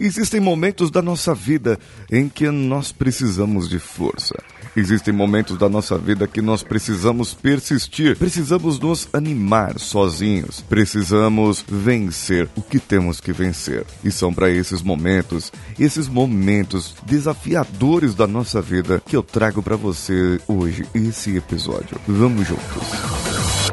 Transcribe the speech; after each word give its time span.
Existem 0.00 0.40
momentos 0.40 0.90
da 0.90 1.00
nossa 1.00 1.32
vida 1.32 1.78
em 2.10 2.28
que 2.28 2.50
nós 2.50 2.90
precisamos 2.90 3.68
de 3.68 3.78
força. 3.78 4.34
Existem 4.76 5.14
momentos 5.14 5.56
da 5.56 5.68
nossa 5.68 5.96
vida 5.96 6.26
que 6.26 6.42
nós 6.42 6.64
precisamos 6.64 7.32
persistir, 7.32 8.18
precisamos 8.18 8.80
nos 8.80 9.08
animar 9.12 9.78
sozinhos, 9.78 10.64
precisamos 10.68 11.64
vencer 11.68 12.48
o 12.56 12.62
que 12.62 12.80
temos 12.80 13.20
que 13.20 13.32
vencer. 13.32 13.86
E 14.02 14.10
são 14.10 14.34
para 14.34 14.50
esses 14.50 14.82
momentos, 14.82 15.52
esses 15.78 16.08
momentos 16.08 16.96
desafiadores 17.06 18.16
da 18.16 18.26
nossa 18.26 18.60
vida 18.60 19.00
que 19.06 19.14
eu 19.14 19.22
trago 19.22 19.62
para 19.62 19.76
você 19.76 20.40
hoje 20.48 20.84
esse 20.92 21.36
episódio. 21.36 22.00
Vamos 22.08 22.48
juntos. 22.48 22.82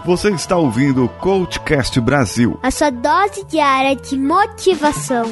Você 0.06 0.30
está 0.30 0.56
ouvindo 0.56 1.04
o 1.04 1.10
Coachcast 1.10 2.00
Brasil, 2.00 2.60
a 2.62 2.70
sua 2.70 2.92
dose 2.92 3.44
diária 3.46 3.96
de 3.96 4.20
motivação. 4.20 5.26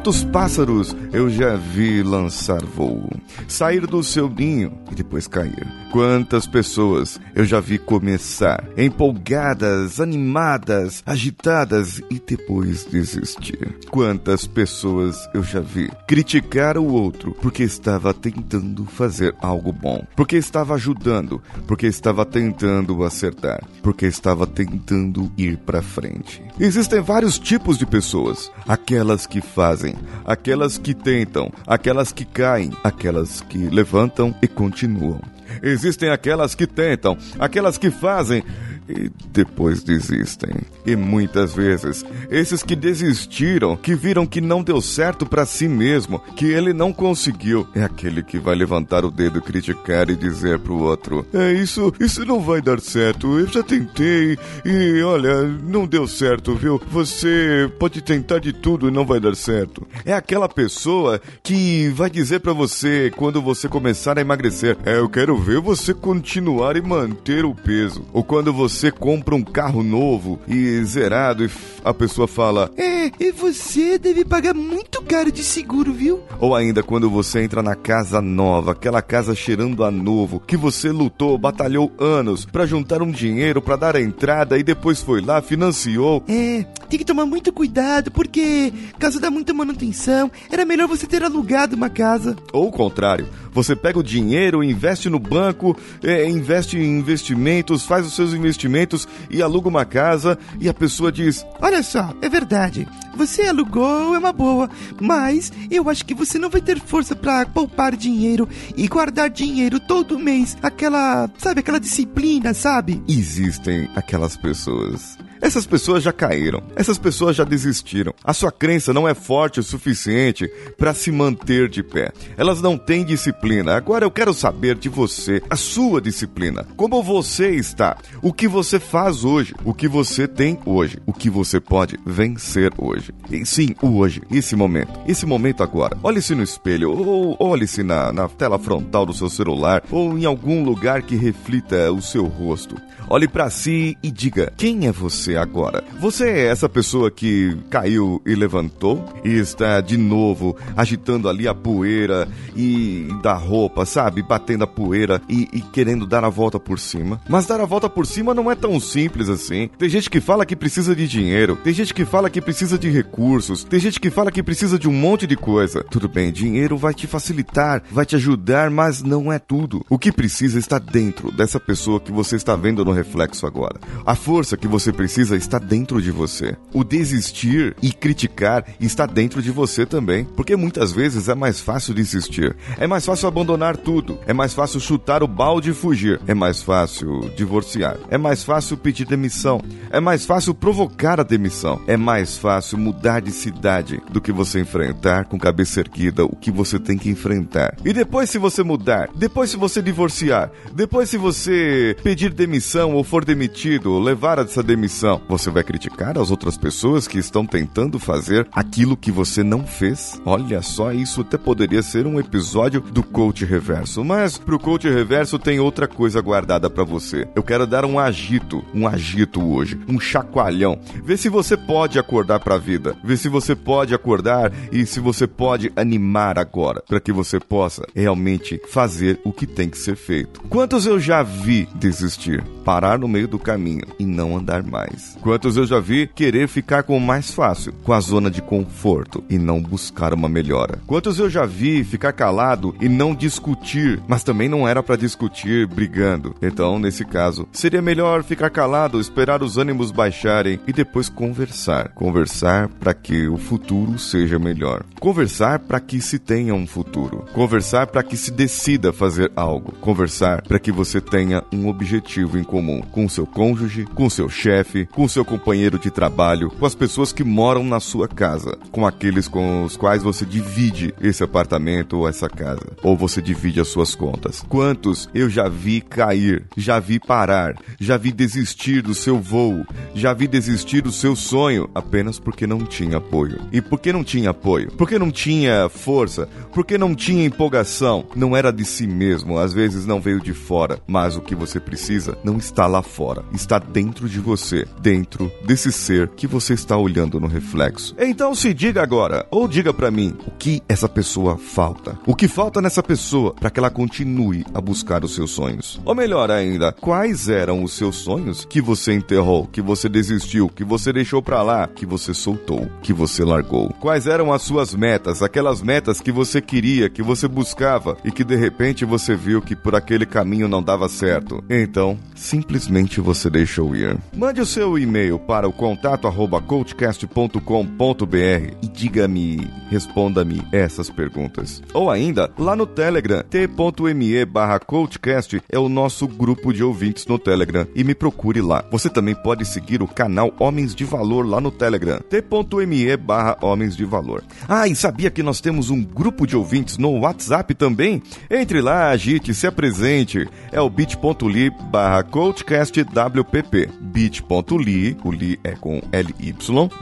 Quantos 0.00 0.24
pássaros 0.24 0.96
eu 1.12 1.28
já 1.28 1.56
vi 1.56 2.02
lançar 2.02 2.64
voo, 2.64 3.06
sair 3.46 3.86
do 3.86 4.02
seu 4.02 4.30
ninho 4.30 4.72
e 4.90 4.94
depois 4.94 5.26
cair? 5.26 5.66
Quantas 5.92 6.46
pessoas 6.46 7.20
eu 7.34 7.44
já 7.44 7.60
vi 7.60 7.76
começar 7.78 8.64
empolgadas, 8.78 10.00
animadas, 10.00 11.02
agitadas 11.04 12.00
e 12.08 12.18
depois 12.18 12.86
desistir? 12.86 13.76
Quantas 13.90 14.46
pessoas 14.46 15.18
eu 15.34 15.42
já 15.42 15.60
vi 15.60 15.90
criticar 16.08 16.78
o 16.78 16.86
outro 16.86 17.36
porque 17.42 17.62
estava 17.62 18.14
tentando 18.14 18.86
fazer 18.86 19.34
algo 19.42 19.70
bom, 19.70 20.02
porque 20.16 20.36
estava 20.36 20.76
ajudando, 20.76 21.42
porque 21.66 21.86
estava 21.86 22.24
tentando 22.24 23.04
acertar, 23.04 23.62
porque 23.82 24.06
estava 24.06 24.46
tentando 24.46 25.30
ir 25.36 25.58
para 25.58 25.82
frente? 25.82 26.42
Existem 26.58 27.00
vários 27.00 27.38
tipos 27.38 27.76
de 27.76 27.84
pessoas: 27.84 28.50
aquelas 28.66 29.26
que 29.26 29.40
fazem, 29.40 29.89
aquelas 30.24 30.78
que 30.78 30.94
tentam, 30.94 31.52
aquelas 31.66 32.12
que 32.12 32.24
caem, 32.24 32.70
aquelas 32.82 33.40
que 33.42 33.58
levantam 33.58 34.34
e 34.42 34.48
continuam. 34.48 35.20
Existem 35.62 36.10
aquelas 36.10 36.54
que 36.54 36.66
tentam, 36.66 37.16
aquelas 37.38 37.76
que 37.76 37.90
fazem 37.90 38.42
e 38.90 39.10
depois 39.32 39.82
desistem. 39.82 40.50
E 40.84 40.96
muitas 40.96 41.54
vezes, 41.54 42.04
esses 42.30 42.62
que 42.62 42.74
desistiram, 42.74 43.76
que 43.76 43.94
viram 43.94 44.26
que 44.26 44.40
não 44.40 44.62
deu 44.62 44.80
certo 44.80 45.24
para 45.24 45.46
si 45.46 45.68
mesmo, 45.68 46.18
que 46.36 46.46
ele 46.46 46.72
não 46.72 46.92
conseguiu, 46.92 47.66
é 47.74 47.84
aquele 47.84 48.22
que 48.22 48.38
vai 48.38 48.54
levantar 48.54 49.04
o 49.04 49.10
dedo, 49.10 49.40
criticar 49.40 50.10
e 50.10 50.16
dizer 50.16 50.58
pro 50.58 50.76
outro: 50.76 51.26
"É 51.32 51.52
isso, 51.52 51.92
isso 52.00 52.24
não 52.24 52.40
vai 52.40 52.60
dar 52.60 52.80
certo. 52.80 53.38
Eu 53.38 53.46
já 53.46 53.62
tentei 53.62 54.38
e 54.64 55.02
olha, 55.02 55.42
não 55.42 55.86
deu 55.86 56.06
certo, 56.06 56.54
viu? 56.54 56.80
Você 56.90 57.70
pode 57.78 58.02
tentar 58.02 58.38
de 58.38 58.52
tudo 58.52 58.88
e 58.88 58.90
não 58.90 59.04
vai 59.04 59.20
dar 59.20 59.36
certo". 59.36 59.86
É 60.04 60.12
aquela 60.12 60.48
pessoa 60.48 61.20
que 61.42 61.88
vai 61.90 62.10
dizer 62.10 62.40
para 62.40 62.52
você 62.52 63.12
quando 63.16 63.40
você 63.42 63.68
começar 63.68 64.18
a 64.18 64.20
emagrecer: 64.20 64.76
"É, 64.84 64.98
eu 64.98 65.08
quero 65.08 65.36
ver 65.36 65.60
você 65.60 65.92
continuar 65.94 66.76
e 66.76 66.82
manter 66.82 67.44
o 67.44 67.54
peso". 67.54 68.04
Ou 68.12 68.24
quando 68.24 68.52
você 68.52 68.79
você 68.80 68.90
compra 68.90 69.34
um 69.34 69.42
carro 69.42 69.82
novo 69.82 70.40
e 70.48 70.82
zerado 70.84 71.44
e 71.44 71.50
a 71.84 71.92
pessoa 71.92 72.26
fala: 72.26 72.70
É, 72.78 73.10
e 73.20 73.30
você 73.30 73.98
deve 73.98 74.24
pagar 74.24 74.54
muito 74.54 75.02
caro 75.02 75.30
de 75.30 75.44
seguro, 75.44 75.92
viu? 75.92 76.20
Ou 76.38 76.54
ainda 76.54 76.82
quando 76.82 77.10
você 77.10 77.42
entra 77.42 77.62
na 77.62 77.74
casa 77.74 78.22
nova, 78.22 78.72
aquela 78.72 79.02
casa 79.02 79.34
cheirando 79.34 79.84
a 79.84 79.90
novo, 79.90 80.40
que 80.40 80.56
você 80.56 80.90
lutou, 80.90 81.36
batalhou 81.36 81.92
anos 81.98 82.46
para 82.46 82.64
juntar 82.64 83.02
um 83.02 83.10
dinheiro 83.10 83.60
para 83.60 83.76
dar 83.76 83.96
a 83.96 84.00
entrada 84.00 84.58
e 84.58 84.62
depois 84.62 85.02
foi 85.02 85.20
lá, 85.20 85.42
financiou. 85.42 86.24
É, 86.26 86.64
tem 86.88 86.98
que 86.98 87.04
tomar 87.04 87.26
muito 87.26 87.52
cuidado 87.52 88.10
porque, 88.10 88.72
caso 88.98 89.20
dá 89.20 89.30
muita 89.30 89.52
manutenção, 89.52 90.30
era 90.50 90.64
melhor 90.64 90.88
você 90.88 91.06
ter 91.06 91.22
alugado 91.22 91.76
uma 91.76 91.90
casa. 91.90 92.34
Ou 92.50 92.68
o 92.68 92.72
contrário, 92.72 93.28
você 93.52 93.74
pega 93.74 93.98
o 93.98 94.02
dinheiro, 94.02 94.62
investe 94.62 95.08
no 95.08 95.18
banco, 95.18 95.76
é, 96.02 96.28
investe 96.28 96.78
em 96.78 96.98
investimentos, 96.98 97.84
faz 97.84 98.06
os 98.06 98.14
seus 98.14 98.32
investimentos 98.32 99.08
e 99.30 99.42
aluga 99.42 99.68
uma 99.68 99.84
casa 99.84 100.38
e 100.60 100.68
a 100.68 100.74
pessoa 100.74 101.10
diz: 101.10 101.44
Olha 101.60 101.82
só, 101.82 102.14
é 102.22 102.28
verdade. 102.28 102.86
Você 103.16 103.42
alugou, 103.42 104.14
é 104.14 104.18
uma 104.18 104.32
boa, 104.32 104.70
mas 105.00 105.52
eu 105.70 105.90
acho 105.90 106.04
que 106.04 106.14
você 106.14 106.38
não 106.38 106.48
vai 106.48 106.60
ter 106.60 106.80
força 106.80 107.14
para 107.14 107.44
poupar 107.46 107.96
dinheiro 107.96 108.48
e 108.76 108.86
guardar 108.88 109.28
dinheiro 109.28 109.80
todo 109.80 110.18
mês. 110.18 110.56
Aquela, 110.62 111.28
sabe, 111.38 111.60
aquela 111.60 111.80
disciplina, 111.80 112.54
sabe? 112.54 113.02
Existem 113.08 113.88
aquelas 113.94 114.36
pessoas 114.36 115.18
essas 115.40 115.66
pessoas 115.66 116.02
já 116.02 116.12
caíram, 116.12 116.62
essas 116.74 116.98
pessoas 116.98 117.36
já 117.36 117.44
desistiram. 117.44 118.12
A 118.24 118.32
sua 118.32 118.50
crença 118.50 118.92
não 118.92 119.08
é 119.08 119.14
forte 119.14 119.60
o 119.60 119.62
suficiente 119.62 120.50
para 120.76 120.94
se 120.94 121.10
manter 121.10 121.68
de 121.68 121.82
pé. 121.82 122.12
Elas 122.36 122.60
não 122.60 122.76
têm 122.76 123.04
disciplina. 123.04 123.74
Agora 123.74 124.04
eu 124.04 124.10
quero 124.10 124.34
saber 124.34 124.76
de 124.76 124.88
você, 124.88 125.42
a 125.48 125.56
sua 125.56 126.00
disciplina. 126.00 126.66
Como 126.76 127.02
você 127.02 127.50
está? 127.50 127.96
O 128.22 128.32
que 128.32 128.48
você 128.48 128.78
faz 128.80 129.24
hoje? 129.24 129.54
O 129.64 129.72
que 129.72 129.88
você 129.88 130.26
tem 130.26 130.58
hoje? 130.64 130.98
O 131.06 131.12
que 131.12 131.30
você 131.30 131.60
pode 131.60 131.98
vencer 132.04 132.72
hoje? 132.76 133.12
E 133.30 133.44
sim, 133.46 133.74
o 133.82 134.00
hoje, 134.00 134.22
esse 134.30 134.56
momento, 134.56 135.00
esse 135.06 135.26
momento 135.26 135.62
agora. 135.62 135.96
Olhe-se 136.02 136.34
no 136.34 136.42
espelho 136.42 136.90
ou 136.92 137.36
olhe-se 137.38 137.82
na, 137.82 138.12
na 138.12 138.28
tela 138.28 138.58
frontal 138.58 139.04
do 139.04 139.12
seu 139.12 139.28
celular 139.28 139.82
ou 139.90 140.18
em 140.18 140.24
algum 140.24 140.64
lugar 140.64 141.02
que 141.02 141.16
reflita 141.16 141.92
o 141.92 142.00
seu 142.00 142.26
rosto. 142.26 142.76
Olhe 143.08 143.28
para 143.28 143.50
si 143.50 143.96
e 144.02 144.10
diga: 144.10 144.52
quem 144.56 144.86
é 144.86 144.92
você 144.92 145.29
agora? 145.36 145.84
Você 146.00 146.28
é 146.28 146.46
essa 146.46 146.68
pessoa 146.68 147.10
que 147.10 147.56
caiu 147.68 148.20
e 148.26 148.34
levantou 148.34 149.04
e 149.24 149.30
está 149.30 149.80
de 149.80 149.96
novo 149.96 150.56
agitando 150.76 151.28
ali 151.28 151.46
a 151.46 151.54
poeira 151.54 152.28
e 152.56 153.08
da 153.22 153.34
roupa, 153.34 153.84
sabe? 153.84 154.22
Batendo 154.22 154.64
a 154.64 154.66
poeira 154.66 155.20
e, 155.28 155.48
e 155.52 155.60
querendo 155.60 156.06
dar 156.06 156.24
a 156.24 156.28
volta 156.28 156.58
por 156.58 156.78
cima. 156.78 157.20
Mas 157.28 157.46
dar 157.46 157.60
a 157.60 157.66
volta 157.66 157.88
por 157.88 158.06
cima 158.06 158.34
não 158.34 158.50
é 158.50 158.54
tão 158.54 158.78
simples 158.80 159.28
assim. 159.28 159.68
Tem 159.78 159.88
gente 159.88 160.10
que 160.10 160.20
fala 160.20 160.46
que 160.46 160.56
precisa 160.56 160.94
de 160.94 161.06
dinheiro, 161.06 161.56
tem 161.56 161.72
gente 161.72 161.94
que 161.94 162.04
fala 162.04 162.30
que 162.30 162.40
precisa 162.40 162.78
de 162.78 162.88
recursos, 162.88 163.64
tem 163.64 163.78
gente 163.78 164.00
que 164.00 164.10
fala 164.10 164.30
que 164.30 164.42
precisa 164.42 164.78
de 164.78 164.88
um 164.88 164.92
monte 164.92 165.26
de 165.26 165.36
coisa. 165.36 165.84
Tudo 165.90 166.08
bem, 166.08 166.32
dinheiro 166.32 166.76
vai 166.76 166.94
te 166.94 167.06
facilitar, 167.06 167.82
vai 167.90 168.06
te 168.06 168.16
ajudar, 168.16 168.70
mas 168.70 169.02
não 169.02 169.32
é 169.32 169.38
tudo. 169.38 169.84
O 169.88 169.98
que 169.98 170.12
precisa 170.12 170.58
está 170.58 170.78
dentro 170.78 171.30
dessa 171.30 171.60
pessoa 171.60 172.00
que 172.00 172.12
você 172.12 172.36
está 172.36 172.56
vendo 172.56 172.84
no 172.84 172.92
reflexo 172.92 173.46
agora. 173.46 173.78
A 174.04 174.14
força 174.14 174.56
que 174.56 174.68
você 174.68 174.92
precisa 174.92 175.19
está 175.28 175.58
dentro 175.58 176.00
de 176.00 176.10
você. 176.10 176.56
O 176.72 176.82
desistir 176.82 177.76
e 177.82 177.92
criticar 177.92 178.64
está 178.80 179.04
dentro 179.04 179.42
de 179.42 179.50
você 179.50 179.84
também, 179.84 180.24
porque 180.24 180.56
muitas 180.56 180.92
vezes 180.92 181.28
é 181.28 181.34
mais 181.34 181.60
fácil 181.60 181.92
desistir. 181.92 182.56
É 182.78 182.86
mais 182.86 183.04
fácil 183.04 183.28
abandonar 183.28 183.76
tudo. 183.76 184.18
É 184.26 184.32
mais 184.32 184.54
fácil 184.54 184.80
chutar 184.80 185.22
o 185.22 185.28
balde 185.28 185.70
e 185.70 185.74
fugir. 185.74 186.20
É 186.26 186.34
mais 186.34 186.62
fácil 186.62 187.30
divorciar. 187.36 187.96
É 188.08 188.16
mais 188.16 188.42
fácil 188.42 188.76
pedir 188.76 189.06
demissão. 189.06 189.60
É 189.90 190.00
mais 190.00 190.24
fácil 190.24 190.54
provocar 190.54 191.20
a 191.20 191.24
demissão. 191.24 191.80
É 191.86 191.96
mais 191.96 192.38
fácil 192.38 192.78
mudar 192.78 193.20
de 193.20 193.32
cidade 193.32 194.00
do 194.10 194.20
que 194.20 194.32
você 194.32 194.60
enfrentar 194.60 195.24
com 195.26 195.38
cabeça 195.38 195.80
erguida 195.80 196.24
o 196.24 196.36
que 196.36 196.50
você 196.50 196.78
tem 196.78 196.96
que 196.96 197.10
enfrentar. 197.10 197.76
E 197.84 197.92
depois 197.92 198.30
se 198.30 198.38
você 198.38 198.62
mudar, 198.62 199.10
depois 199.14 199.50
se 199.50 199.56
você 199.56 199.82
divorciar, 199.82 200.50
depois 200.72 201.10
se 201.10 201.16
você 201.16 201.96
pedir 202.02 202.32
demissão 202.32 202.94
ou 202.94 203.02
for 203.02 203.24
demitido, 203.24 203.98
levar 203.98 204.38
essa 204.38 204.62
demissão, 204.62 205.09
você 205.28 205.50
vai 205.50 205.62
criticar 205.62 206.18
as 206.18 206.30
outras 206.30 206.56
pessoas 206.56 207.08
que 207.08 207.18
estão 207.18 207.46
tentando 207.46 207.98
fazer 207.98 208.46
aquilo 208.52 208.96
que 208.96 209.10
você 209.10 209.42
não 209.42 209.66
fez? 209.66 210.20
Olha 210.24 210.62
só, 210.62 210.92
isso 210.92 211.22
até 211.22 211.38
poderia 211.38 211.82
ser 211.82 212.06
um 212.06 212.20
episódio 212.20 212.80
do 212.80 213.02
Coach 213.02 213.44
Reverso, 213.44 214.04
mas 214.04 214.38
pro 214.38 214.58
Coach 214.58 214.88
Reverso 214.88 215.38
tem 215.38 215.60
outra 215.60 215.88
coisa 215.88 216.20
guardada 216.20 216.68
para 216.68 216.84
você. 216.84 217.28
Eu 217.34 217.42
quero 217.42 217.66
dar 217.66 217.84
um 217.84 217.98
agito, 217.98 218.64
um 218.74 218.86
agito 218.86 219.42
hoje, 219.42 219.78
um 219.88 219.98
chacoalhão. 219.98 220.78
Vê 221.04 221.16
se 221.16 221.28
você 221.28 221.56
pode 221.56 221.98
acordar 221.98 222.40
para 222.40 222.56
a 222.56 222.58
vida. 222.58 222.96
Vê 223.02 223.16
se 223.16 223.28
você 223.28 223.54
pode 223.54 223.94
acordar 223.94 224.52
e 224.70 224.84
se 224.86 225.00
você 225.00 225.26
pode 225.26 225.72
animar 225.76 226.38
agora, 226.38 226.82
para 226.86 227.00
que 227.00 227.12
você 227.12 227.40
possa 227.40 227.86
realmente 227.94 228.60
fazer 228.68 229.20
o 229.24 229.32
que 229.32 229.46
tem 229.46 229.68
que 229.68 229.78
ser 229.78 229.96
feito. 229.96 230.40
Quantos 230.42 230.86
eu 230.86 231.00
já 231.00 231.22
vi 231.22 231.68
desistir? 231.74 232.42
parar 232.70 233.00
no 233.00 233.08
meio 233.08 233.26
do 233.26 233.36
caminho 233.36 233.82
e 233.98 234.06
não 234.06 234.36
andar 234.36 234.62
mais. 234.62 234.99
Quantos 235.20 235.56
eu 235.56 235.66
já 235.66 235.78
vi 235.78 236.06
querer 236.06 236.48
ficar 236.48 236.82
com 236.82 236.96
o 236.96 237.00
mais 237.00 237.30
fácil, 237.30 237.72
com 237.84 237.92
a 237.92 238.00
zona 238.00 238.30
de 238.30 238.40
conforto 238.40 239.22
e 239.28 239.38
não 239.38 239.60
buscar 239.60 240.14
uma 240.14 240.28
melhora? 240.28 240.78
Quantos 240.86 241.18
eu 241.18 241.28
já 241.28 241.44
vi 241.44 241.84
ficar 241.84 242.12
calado 242.12 242.74
e 242.80 242.88
não 242.88 243.14
discutir, 243.14 244.00
mas 244.08 244.24
também 244.24 244.48
não 244.48 244.66
era 244.66 244.82
para 244.82 244.96
discutir 244.96 245.66
brigando? 245.66 246.34
Então, 246.40 246.78
nesse 246.78 247.04
caso, 247.04 247.46
seria 247.52 247.82
melhor 247.82 248.22
ficar 248.22 248.50
calado, 248.50 249.00
esperar 249.00 249.42
os 249.42 249.58
ânimos 249.58 249.90
baixarem 249.90 250.58
e 250.66 250.72
depois 250.72 251.08
conversar. 251.08 251.90
Conversar 251.90 252.68
para 252.68 252.94
que 252.94 253.28
o 253.28 253.36
futuro 253.36 253.98
seja 253.98 254.38
melhor. 254.38 254.84
Conversar 254.98 255.58
para 255.60 255.80
que 255.80 256.00
se 256.00 256.18
tenha 256.18 256.54
um 256.54 256.66
futuro. 256.66 257.24
Conversar 257.32 257.86
para 257.88 258.02
que 258.02 258.16
se 258.16 258.30
decida 258.30 258.92
fazer 258.92 259.30
algo. 259.36 259.72
Conversar 259.80 260.42
para 260.42 260.58
que 260.58 260.72
você 260.72 261.00
tenha 261.00 261.42
um 261.52 261.68
objetivo 261.68 262.38
em 262.38 262.44
comum 262.44 262.80
com 262.80 263.08
seu 263.08 263.26
cônjuge, 263.26 263.84
com 263.94 264.08
seu 264.08 264.28
chefe, 264.28 264.86
com 264.92 265.08
seu 265.08 265.24
companheiro 265.24 265.78
de 265.78 265.90
trabalho, 265.90 266.50
com 266.50 266.66
as 266.66 266.74
pessoas 266.74 267.12
que 267.12 267.24
moram 267.24 267.64
na 267.64 267.80
sua 267.80 268.08
casa, 268.08 268.58
com 268.70 268.86
aqueles 268.86 269.28
com 269.28 269.64
os 269.64 269.76
quais 269.76 270.02
você 270.02 270.24
divide 270.24 270.94
esse 271.00 271.22
apartamento 271.22 271.98
ou 271.98 272.08
essa 272.08 272.28
casa, 272.28 272.66
ou 272.82 272.96
você 272.96 273.22
divide 273.22 273.60
as 273.60 273.68
suas 273.68 273.94
contas. 273.94 274.44
Quantos 274.48 275.08
eu 275.14 275.28
já 275.28 275.48
vi 275.48 275.80
cair, 275.80 276.44
já 276.56 276.78
vi 276.78 276.98
parar, 276.98 277.54
já 277.78 277.96
vi 277.96 278.12
desistir 278.12 278.82
do 278.82 278.94
seu 278.94 279.18
voo, 279.18 279.64
já 279.94 280.12
vi 280.12 280.26
desistir 280.26 280.82
do 280.82 280.92
seu 280.92 281.14
sonho 281.14 281.68
apenas 281.74 282.18
porque 282.18 282.46
não 282.46 282.64
tinha 282.64 282.98
apoio. 282.98 283.40
E 283.52 283.60
por 283.60 283.78
que 283.78 283.92
não 283.92 284.04
tinha 284.04 284.30
apoio? 284.30 284.70
Porque 284.76 284.98
não 284.98 285.10
tinha 285.10 285.68
força, 285.68 286.28
porque 286.52 286.76
não 286.76 286.94
tinha 286.94 287.24
empolgação, 287.24 288.04
não 288.14 288.36
era 288.36 288.52
de 288.52 288.64
si 288.64 288.86
mesmo, 288.86 289.38
às 289.38 289.52
vezes 289.52 289.86
não 289.86 290.00
veio 290.00 290.20
de 290.20 290.34
fora, 290.34 290.80
mas 290.86 291.16
o 291.16 291.20
que 291.20 291.34
você 291.34 291.60
precisa 291.60 292.16
não 292.24 292.36
está 292.36 292.66
lá 292.66 292.82
fora, 292.82 293.24
está 293.32 293.58
dentro 293.58 294.08
de 294.08 294.18
você, 294.20 294.66
dentro 294.80 295.30
desse 295.44 295.72
ser 295.72 296.08
que 296.08 296.26
você 296.26 296.54
está 296.54 296.76
olhando 296.76 297.20
no 297.20 297.26
reflexo. 297.26 297.94
Então 297.98 298.34
se 298.34 298.52
diga 298.54 298.82
agora, 298.82 299.26
ou 299.30 299.46
diga 299.46 299.72
para 299.72 299.90
mim, 299.90 300.16
o 300.26 300.30
que 300.30 300.62
essa 300.68 300.88
pessoa 300.88 301.36
falta? 301.36 301.98
O 302.06 302.14
que 302.14 302.28
falta 302.28 302.60
nessa 302.60 302.82
pessoa 302.82 303.34
para 303.34 303.50
que 303.50 303.58
ela 303.58 303.70
continue 303.70 304.44
a 304.54 304.60
buscar 304.60 305.04
os 305.04 305.14
seus 305.14 305.30
sonhos? 305.30 305.80
Ou 305.84 305.94
melhor 305.94 306.30
ainda, 306.30 306.72
quais 306.72 307.28
eram 307.28 307.62
os 307.62 307.72
seus 307.72 307.96
sonhos 307.96 308.44
que 308.44 308.60
você 308.60 308.92
enterrou, 308.92 309.46
que 309.46 309.60
você 309.60 309.88
desistiu, 309.88 310.48
que 310.48 310.64
você 310.64 310.92
deixou 310.92 311.22
para 311.22 311.42
lá, 311.42 311.66
que 311.66 311.86
você 311.86 312.14
soltou, 312.14 312.68
que 312.82 312.92
você 312.92 313.24
largou? 313.24 313.70
Quais 313.80 314.06
eram 314.06 314.32
as 314.32 314.42
suas 314.42 314.74
metas, 314.74 315.22
aquelas 315.22 315.62
metas 315.62 316.00
que 316.00 316.12
você 316.12 316.40
queria, 316.40 316.88
que 316.90 317.02
você 317.02 317.28
buscava 317.28 317.96
e 318.04 318.10
que 318.10 318.24
de 318.24 318.36
repente 318.36 318.84
você 318.84 319.14
viu 319.14 319.40
que 319.42 319.56
por 319.56 319.74
aquele 319.74 320.06
caminho 320.06 320.48
não 320.48 320.62
dava 320.62 320.88
certo? 320.88 321.42
Então, 321.48 321.98
simplesmente 322.14 323.00
você 323.00 323.30
deixou 323.30 323.74
ir. 323.74 323.98
Mande 324.14 324.40
o 324.40 324.46
seu 324.46 324.59
e-mail 324.78 325.18
para 325.18 325.48
o 325.48 325.52
contato 325.52 326.06
arroba 326.06 326.40
coachcast.com.br 326.40 328.54
e 328.62 328.68
diga-me, 328.68 329.50
responda-me 329.68 330.42
essas 330.52 330.90
perguntas. 330.90 331.62
Ou 331.72 331.90
ainda, 331.90 332.30
lá 332.38 332.54
no 332.54 332.66
Telegram, 332.66 333.22
t.me 333.22 334.24
barra 334.24 334.58
coachcast 334.58 335.42
é 335.48 335.58
o 335.58 335.68
nosso 335.68 336.06
grupo 336.06 336.52
de 336.52 336.62
ouvintes 336.62 337.06
no 337.06 337.18
Telegram 337.18 337.66
e 337.74 337.82
me 337.82 337.94
procure 337.94 338.40
lá. 338.40 338.64
Você 338.70 338.90
também 338.90 339.14
pode 339.14 339.44
seguir 339.44 339.82
o 339.82 339.88
canal 339.88 340.32
Homens 340.38 340.74
de 340.74 340.84
Valor 340.84 341.26
lá 341.26 341.40
no 341.40 341.50
Telegram, 341.50 342.00
t.me 342.00 342.96
barra 342.96 343.38
Homens 343.40 343.76
de 343.76 343.84
Valor. 343.84 344.22
Ah, 344.48 344.68
e 344.68 344.74
sabia 344.74 345.10
que 345.10 345.22
nós 345.22 345.40
temos 345.40 345.70
um 345.70 345.82
grupo 345.82 346.26
de 346.26 346.36
ouvintes 346.36 346.78
no 346.78 347.00
WhatsApp 347.00 347.54
também? 347.54 348.02
Entre 348.30 348.60
lá, 348.60 348.90
agite, 348.90 349.34
se 349.34 349.46
apresente. 349.46 350.28
É 350.52 350.60
o 350.60 350.68
bit.ly 350.68 351.50
barra 351.70 352.02
coachcastwpp 352.02 353.68
bit.ly, 353.80 354.20
o 354.54 355.12
li 355.12 355.38
é 355.44 355.52
com 355.52 355.80
L-Y, 355.92 356.34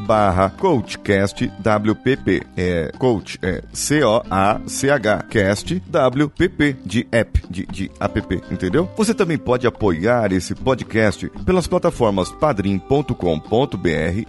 barra 0.07 0.51
coachcastwpp. 0.51 2.43
É 2.57 2.93
coach, 2.99 3.39
é 3.43 3.63
C-O-A-C-H, 3.73 5.25
cast, 5.29 5.83
W-P-P, 5.87 6.77
de 6.85 7.07
app, 7.13 7.43
de, 7.51 7.67
de 7.67 7.91
app, 8.01 8.43
entendeu? 8.51 8.89
Você 8.97 9.13
também 9.13 9.37
pode 9.37 9.67
apoiar 9.67 10.33
esse 10.33 10.55
podcast 10.55 11.29
pelas 11.45 11.67
plataformas 11.67 12.31
padrim.com.br 12.33 13.15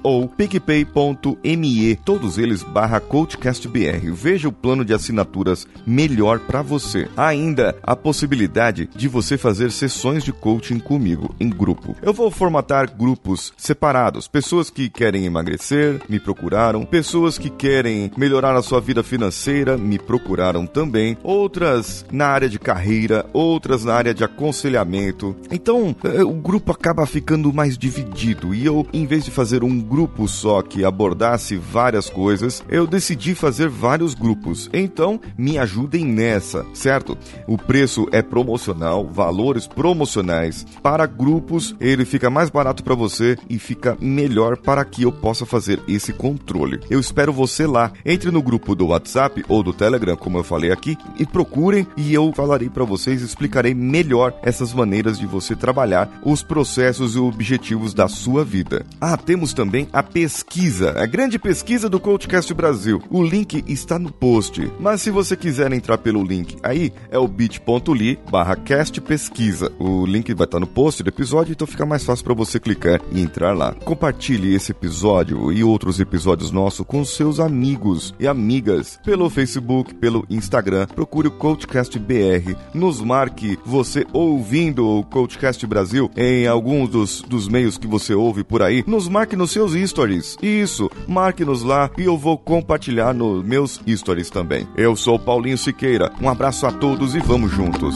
ou 0.03 0.27
picpay.me, 0.27 1.95
todos 1.97 2.37
eles 2.37 2.63
barra 2.63 2.99
coachcastbr. 2.99 4.11
Veja 4.13 4.49
o 4.49 4.51
plano 4.53 4.83
de 4.83 4.93
assinaturas 4.93 5.67
melhor 5.85 6.39
para 6.39 6.61
você. 6.61 7.07
Ainda 7.15 7.75
a 7.83 7.95
possibilidade 7.95 8.89
de 8.95 9.07
você 9.07 9.37
fazer 9.37 9.71
sessões 9.71 10.23
de 10.23 10.33
coaching 10.33 10.79
comigo 10.79 11.33
em 11.39 11.49
grupo. 11.49 11.95
Eu 12.01 12.13
vou 12.13 12.29
formatar 12.31 12.95
grupos 12.95 13.28
separados, 13.57 14.27
pessoas 14.27 14.69
que 14.69 14.89
querem 14.89 15.25
emagrecer, 15.25 16.01
me 16.07 16.19
procuraram, 16.19 16.85
pessoas 16.85 17.37
que 17.37 17.49
querem 17.49 18.11
melhorar 18.17 18.55
a 18.55 18.61
sua 18.61 18.79
vida 18.79 19.03
financeira, 19.03 19.77
me 19.77 19.97
procuraram 19.97 20.65
também, 20.65 21.17
outras 21.23 22.05
na 22.11 22.27
área 22.27 22.49
de 22.49 22.59
carreira, 22.59 23.25
outras 23.33 23.83
na 23.83 23.93
área 23.93 24.13
de 24.13 24.23
aconselhamento. 24.23 25.35
Então, 25.51 25.95
eh, 26.03 26.23
o 26.23 26.33
grupo 26.33 26.71
acaba 26.71 27.05
ficando 27.05 27.53
mais 27.53 27.77
dividido 27.77 28.53
e 28.53 28.65
eu, 28.65 28.85
em 28.93 29.05
vez 29.05 29.25
de 29.25 29.31
fazer 29.31 29.63
um 29.63 29.79
grupo 29.79 30.27
só 30.27 30.61
que 30.61 30.85
abordasse 30.85 31.55
várias 31.55 32.09
coisas, 32.09 32.63
eu 32.69 32.87
decidi 32.87 33.35
fazer 33.35 33.69
vários 33.69 34.13
grupos. 34.13 34.69
Então, 34.73 35.19
me 35.37 35.57
ajudem 35.57 36.05
nessa, 36.05 36.65
certo? 36.73 37.17
O 37.47 37.57
preço 37.57 38.07
é 38.11 38.21
promocional, 38.21 39.07
valores 39.07 39.67
promocionais 39.67 40.65
para 40.81 41.05
grupos, 41.05 41.75
ele 41.79 42.05
fica 42.05 42.29
mais 42.29 42.49
barato 42.49 42.83
para 42.83 42.95
você 43.19 43.37
e 43.49 43.59
fica 43.59 43.97
melhor 43.99 44.57
para 44.57 44.83
que 44.85 45.03
eu 45.03 45.11
possa 45.11 45.45
fazer 45.45 45.81
esse 45.87 46.13
controle. 46.13 46.79
Eu 46.89 46.99
espero 46.99 47.33
você 47.33 47.67
lá. 47.67 47.91
Entre 48.05 48.31
no 48.31 48.41
grupo 48.41 48.73
do 48.73 48.87
WhatsApp 48.87 49.43
ou 49.47 49.61
do 49.61 49.73
Telegram, 49.73 50.15
como 50.15 50.37
eu 50.37 50.43
falei 50.43 50.71
aqui, 50.71 50.97
e 51.17 51.25
procurem 51.25 51.85
e 51.97 52.13
eu 52.13 52.31
falarei 52.33 52.69
para 52.69 52.85
vocês, 52.85 53.21
explicarei 53.21 53.73
melhor 53.73 54.33
essas 54.41 54.73
maneiras 54.73 55.19
de 55.19 55.25
você 55.25 55.55
trabalhar 55.55 56.21
os 56.23 56.41
processos 56.41 57.15
e 57.15 57.19
objetivos 57.19 57.93
da 57.93 58.07
sua 58.07 58.45
vida. 58.45 58.85
Ah, 59.01 59.17
temos 59.17 59.53
também 59.53 59.87
a 59.91 60.01
pesquisa, 60.01 60.91
a 60.97 61.05
grande 61.05 61.37
pesquisa 61.37 61.89
do 61.89 61.99
Coachcast 61.99 62.53
Brasil. 62.53 63.01
O 63.09 63.21
link 63.23 63.63
está 63.67 63.99
no 63.99 64.11
post, 64.11 64.71
mas 64.79 65.01
se 65.01 65.11
você 65.11 65.35
quiser 65.35 65.71
entrar 65.73 65.97
pelo 65.97 66.23
link 66.23 66.57
aí, 66.63 66.93
é 67.11 67.17
o 67.17 67.27
bit.ly 67.27 68.17
barra 68.31 68.55
cast 68.55 69.01
pesquisa. 69.01 69.71
O 69.79 70.05
link 70.05 70.33
vai 70.33 70.45
estar 70.45 70.59
no 70.59 70.67
post 70.67 71.03
do 71.03 71.09
episódio, 71.09 71.51
então 71.51 71.67
fica 71.67 71.85
mais 71.85 72.03
fácil 72.03 72.23
para 72.23 72.33
você 72.33 72.59
clicar 72.59 73.01
e 73.11 73.21
entrar 73.21 73.55
lá. 73.55 73.73
Compartilhe 73.73 74.53
esse 74.53 74.71
episódio 74.71 75.51
e 75.51 75.63
outros 75.63 75.99
episódios 75.99 76.51
nossos 76.51 76.85
com 76.85 77.03
seus 77.03 77.39
amigos 77.39 78.13
e 78.19 78.27
amigas 78.27 78.99
pelo 79.03 79.29
Facebook, 79.29 79.93
pelo 79.95 80.25
Instagram. 80.29 80.87
Procure 80.87 81.27
o 81.27 81.31
Coachcast 81.31 81.97
BR. 81.99 82.55
Nos 82.73 83.01
marque 83.01 83.57
você 83.65 84.05
ouvindo 84.13 84.87
o 84.87 85.03
Coachcast 85.03 85.65
Brasil 85.65 86.09
em 86.15 86.47
alguns 86.47 86.89
dos, 86.89 87.21
dos 87.21 87.47
meios 87.47 87.77
que 87.77 87.87
você 87.87 88.13
ouve 88.13 88.43
por 88.43 88.61
aí. 88.61 88.83
Nos 88.87 89.07
marque 89.07 89.35
nos 89.35 89.51
seus 89.51 89.73
stories. 89.89 90.37
Isso, 90.41 90.89
marque-nos 91.07 91.63
lá 91.63 91.89
e 91.97 92.03
eu 92.03 92.17
vou 92.17 92.37
compartilhar 92.37 93.13
nos 93.13 93.43
meus 93.43 93.79
stories 93.87 94.29
também. 94.29 94.67
Eu 94.75 94.95
sou 94.95 95.19
Paulinho 95.19 95.57
Siqueira. 95.57 96.11
Um 96.21 96.29
abraço 96.29 96.65
a 96.65 96.71
todos 96.71 97.15
e 97.15 97.19
vamos 97.19 97.51
juntos. 97.51 97.95